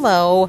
[0.00, 0.48] Hello.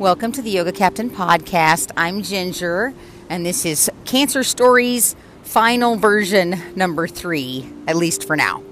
[0.00, 1.92] Welcome to the Yoga Captain podcast.
[1.96, 2.92] I'm Ginger,
[3.28, 8.64] and this is Cancer Stories final version number three, at least for now.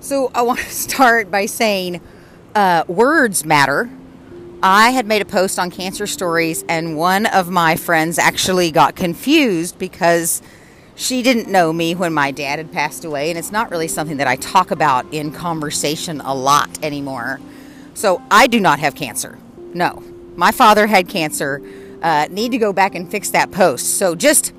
[0.00, 2.00] So, I want to start by saying
[2.56, 3.88] uh, words matter.
[4.60, 8.96] I had made a post on Cancer Stories, and one of my friends actually got
[8.96, 10.42] confused because
[10.96, 14.16] she didn't know me when my dad had passed away, and it's not really something
[14.16, 17.38] that I talk about in conversation a lot anymore.
[17.98, 19.40] So, I do not have cancer.
[19.74, 20.04] No,
[20.36, 21.60] my father had cancer.
[22.00, 23.98] Uh, need to go back and fix that post.
[23.98, 24.52] So just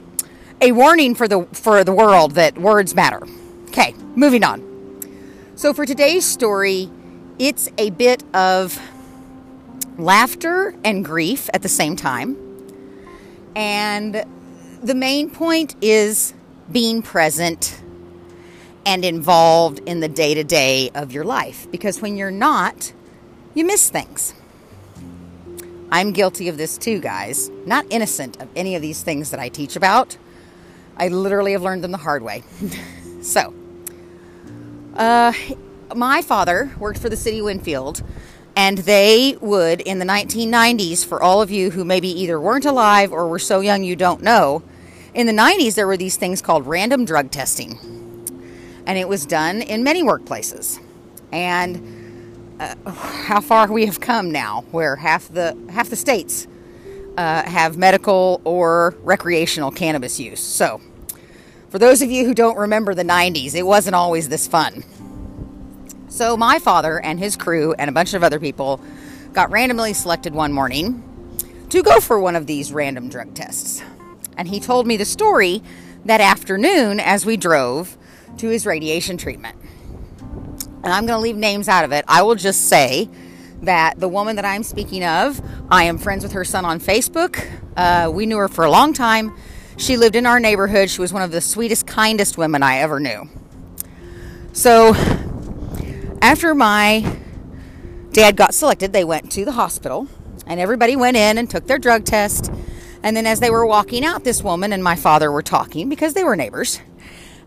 [0.59, 3.25] a warning for the for the world that words matter.
[3.69, 4.61] Okay, moving on.
[5.55, 6.89] So for today's story,
[7.39, 8.77] it's a bit of
[9.97, 12.35] laughter and grief at the same time.
[13.55, 14.25] And
[14.83, 16.33] the main point is
[16.69, 17.81] being present
[18.85, 21.71] and involved in the day to day of your life.
[21.71, 22.91] Because when you're not,
[23.53, 24.33] you miss things.
[25.91, 27.49] I'm guilty of this too, guys.
[27.65, 30.17] Not innocent of any of these things that I teach about.
[30.97, 32.43] I literally have learned them the hard way.
[33.21, 33.53] so,
[34.95, 35.33] uh,
[35.95, 38.03] my father worked for the city of Winfield,
[38.55, 43.11] and they would, in the 1990s, for all of you who maybe either weren't alive
[43.11, 44.61] or were so young you don't know,
[45.13, 47.79] in the 90s there were these things called random drug testing.
[48.85, 50.79] And it was done in many workplaces.
[51.31, 51.98] And
[52.59, 56.47] uh, how far we have come now, where half the half the states
[57.17, 60.39] uh, have medical or recreational cannabis use.
[60.39, 60.81] So,
[61.69, 64.83] for those of you who don't remember the 90s, it wasn't always this fun.
[66.09, 68.81] So, my father and his crew and a bunch of other people
[69.33, 71.03] got randomly selected one morning
[71.69, 73.81] to go for one of these random drug tests.
[74.37, 75.61] And he told me the story
[76.05, 77.97] that afternoon as we drove
[78.37, 79.57] to his radiation treatment
[80.83, 82.05] and I'm going to leave names out of it.
[82.07, 83.09] I will just say
[83.61, 87.45] that the woman that I'm speaking of, I am friends with her son on Facebook.
[87.75, 89.35] Uh, we knew her for a long time.
[89.77, 90.89] She lived in our neighborhood.
[90.89, 93.29] She was one of the sweetest, kindest women I ever knew.
[94.51, 94.93] So,
[96.21, 97.17] after my
[98.11, 100.07] dad got selected, they went to the hospital,
[100.45, 102.51] and everybody went in and took their drug test.
[103.03, 106.13] And then, as they were walking out, this woman and my father were talking because
[106.13, 106.81] they were neighbors.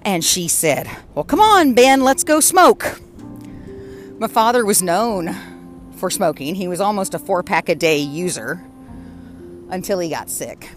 [0.01, 3.02] And she said, Well, come on, Ben, let's go smoke.
[4.23, 5.35] My father was known
[5.97, 6.55] for smoking.
[6.55, 8.65] He was almost a four pack a day user
[9.69, 10.71] until he got sick.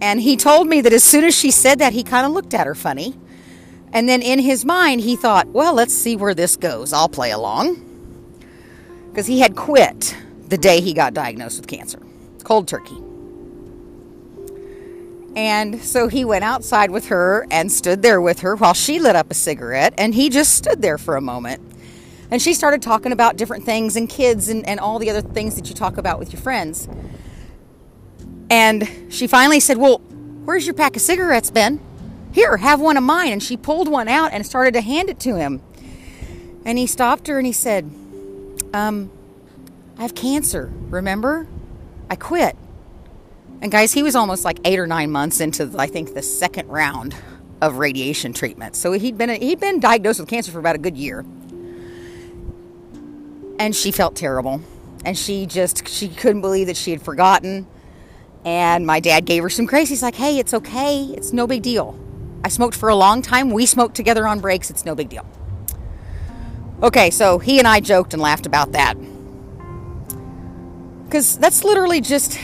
[0.00, 2.54] And he told me that as soon as she said that, he kind of looked
[2.54, 3.16] at her funny.
[3.92, 6.92] And then in his mind, he thought, well, let's see where this goes.
[6.92, 7.74] I'll play along.
[9.10, 12.00] Because he had quit the day he got diagnosed with cancer.
[12.44, 12.98] Cold turkey.
[15.34, 19.16] And so he went outside with her and stood there with her while she lit
[19.16, 19.92] up a cigarette.
[19.98, 21.68] And he just stood there for a moment.
[22.32, 25.54] And she started talking about different things and kids and, and all the other things
[25.56, 26.88] that you talk about with your friends.
[28.48, 31.78] And she finally said, Well, where's your pack of cigarettes, Ben?
[32.32, 33.32] Here, have one of mine.
[33.32, 35.60] And she pulled one out and started to hand it to him.
[36.64, 37.90] And he stopped her and he said,
[38.72, 39.10] Um,
[39.98, 41.46] I have cancer, remember?
[42.08, 42.56] I quit.
[43.60, 46.70] And guys, he was almost like eight or nine months into, I think, the second
[46.70, 47.14] round
[47.60, 48.74] of radiation treatment.
[48.74, 51.26] So he'd been he'd been diagnosed with cancer for about a good year
[53.62, 54.60] and she felt terrible.
[55.04, 57.68] And she just she couldn't believe that she had forgotten.
[58.44, 59.88] And my dad gave her some grace.
[59.88, 61.04] He's like hey it's okay.
[61.04, 61.96] It's no big deal.
[62.44, 63.50] I smoked for a long time.
[63.50, 64.68] We smoked together on breaks.
[64.68, 65.24] It's no big deal.
[66.82, 68.94] Okay so he and i joked and laughed about that.
[71.04, 72.40] Because that's literally just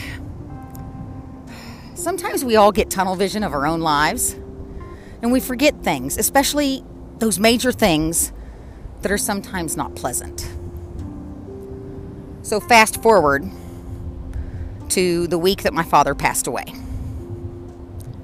[1.95, 4.35] sometimes we all get tunnel vision of our own lives
[5.21, 6.81] and we forget things especially
[7.17, 8.31] those major things
[9.01, 10.48] that are sometimes not pleasant
[12.49, 13.47] so, fast forward
[14.89, 16.65] to the week that my father passed away.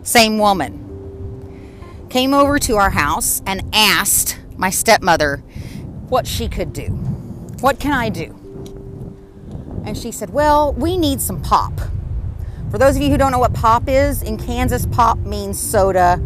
[0.02, 5.44] Same woman came over to our house and asked my stepmother
[6.10, 6.88] what she could do.
[7.60, 8.34] What can I do?
[9.86, 11.80] And she said, Well, we need some pop.
[12.72, 16.20] For those of you who don't know what pop is, in Kansas, pop means soda,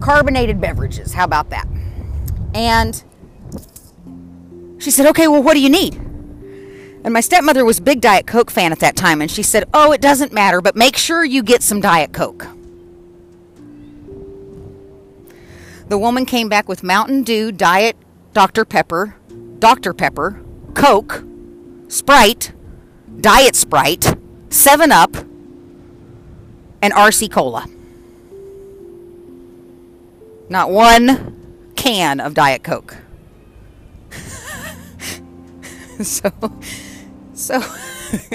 [0.00, 1.12] carbonated beverages.
[1.12, 1.68] How about that?
[2.54, 3.04] And
[4.78, 6.05] she said, Okay, well, what do you need?
[7.06, 9.92] And my stepmother was big Diet Coke fan at that time, and she said, Oh,
[9.92, 12.48] it doesn't matter, but make sure you get some Diet Coke.
[15.88, 17.96] The woman came back with Mountain Dew, Diet
[18.32, 18.64] Dr.
[18.64, 19.14] Pepper,
[19.60, 19.94] Dr.
[19.94, 20.42] Pepper,
[20.74, 21.22] Coke,
[21.86, 22.52] Sprite,
[23.20, 24.16] Diet Sprite,
[24.50, 25.14] 7 Up,
[26.82, 27.68] and RC Cola.
[30.48, 32.96] Not one can of Diet Coke.
[36.02, 36.32] so
[37.36, 37.62] so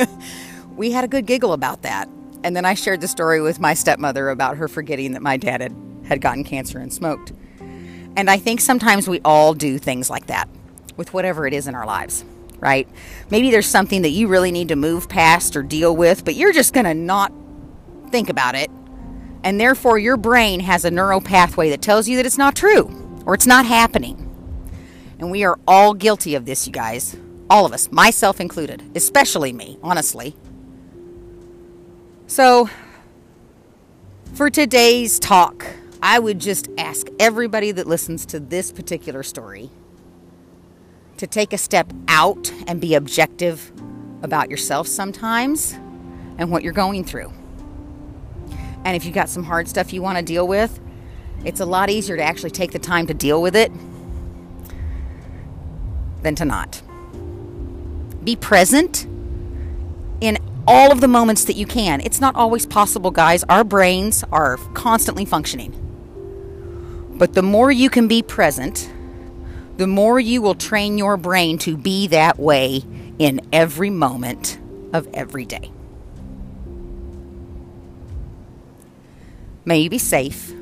[0.75, 2.07] we had a good giggle about that.
[2.44, 5.62] And then I shared the story with my stepmother about her forgetting that my dad
[5.62, 5.75] had,
[6.06, 7.33] had gotten cancer and smoked.
[8.15, 10.50] And I think sometimes we all do things like that
[10.98, 12.25] with whatever it is in our lives,
[12.59, 12.88] right?
[13.30, 16.51] Maybe there's something that you really need to move past or deal with, but you're
[16.51, 17.31] just going to not
[18.09, 18.69] think about it.
[19.44, 23.21] And therefore, your brain has a neural pathway that tells you that it's not true
[23.25, 24.27] or it's not happening.
[25.19, 27.15] And we are all guilty of this, you guys.
[27.51, 30.38] All of us, myself included, especially me, honestly.
[32.25, 32.69] So,
[34.36, 35.65] for today's talk,
[36.01, 39.69] I would just ask everybody that listens to this particular story
[41.18, 43.69] to take a step out and be objective
[44.24, 45.74] about yourself sometimes
[46.38, 47.33] and what you're going through.
[48.86, 50.80] And if you got some hard stuff you want to deal with,
[51.44, 53.74] it's a lot easier to actually take the time to deal with it
[56.21, 56.81] than to not.
[58.23, 59.06] Be present
[60.21, 60.38] in
[60.68, 62.01] all of the moments that you can.
[62.01, 63.44] It's not always possible, guys.
[63.45, 65.77] Our brains are constantly functioning.
[67.18, 68.91] But the more you can be present,
[69.77, 72.83] the more you will train your brain to be that way
[73.18, 74.59] in every moment
[74.94, 75.71] of every day.
[79.65, 80.53] May you be safe.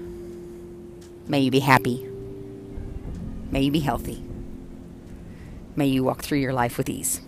[1.28, 2.06] May you be happy.
[3.52, 4.24] May you be healthy.
[5.76, 7.22] May you walk through your life with ease.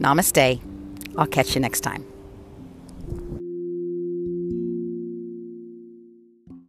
[0.00, 0.60] Namaste.
[1.16, 2.13] I'll catch you next time.